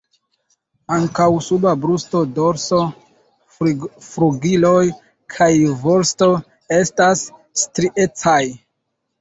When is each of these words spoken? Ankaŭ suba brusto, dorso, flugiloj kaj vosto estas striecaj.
Ankaŭ 0.93 1.25
suba 1.47 1.73
brusto, 1.83 2.21
dorso, 2.39 2.79
flugiloj 4.07 4.81
kaj 5.37 5.51
vosto 5.85 6.31
estas 6.79 7.23
striecaj. 7.67 8.43